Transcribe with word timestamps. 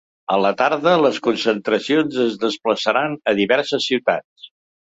A 0.35 0.37
la 0.43 0.51
tarda 0.61 0.93
les 1.01 1.19
concentracions 1.27 2.19
es 2.25 2.39
desplaçaran 2.47 3.17
a 3.33 3.37
diverses 3.45 3.87
ciutats. 3.93 4.53